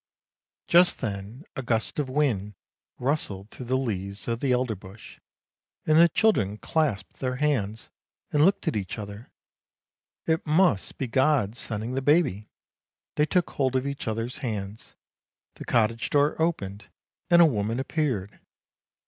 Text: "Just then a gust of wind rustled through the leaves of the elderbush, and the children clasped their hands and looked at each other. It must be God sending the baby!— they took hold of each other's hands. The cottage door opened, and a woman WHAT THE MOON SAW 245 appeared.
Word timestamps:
"Just 0.67 0.97
then 0.99 1.43
a 1.55 1.61
gust 1.61 1.99
of 1.99 2.09
wind 2.09 2.55
rustled 2.97 3.51
through 3.51 3.67
the 3.67 3.77
leaves 3.77 4.27
of 4.27 4.39
the 4.39 4.51
elderbush, 4.51 5.19
and 5.85 5.95
the 5.95 6.09
children 6.09 6.57
clasped 6.57 7.17
their 7.19 7.35
hands 7.35 7.91
and 8.31 8.43
looked 8.43 8.67
at 8.67 8.75
each 8.75 8.97
other. 8.97 9.29
It 10.25 10.43
must 10.47 10.97
be 10.97 11.05
God 11.05 11.55
sending 11.55 11.93
the 11.93 12.01
baby!— 12.01 12.49
they 13.15 13.27
took 13.27 13.51
hold 13.51 13.75
of 13.75 13.85
each 13.85 14.07
other's 14.07 14.39
hands. 14.39 14.95
The 15.57 15.65
cottage 15.65 16.09
door 16.09 16.35
opened, 16.41 16.89
and 17.29 17.39
a 17.39 17.45
woman 17.45 17.77
WHAT 17.77 17.87
THE 17.89 17.93
MOON 18.01 18.07
SAW 18.07 18.07
245 18.07 18.23
appeared. 18.39 18.47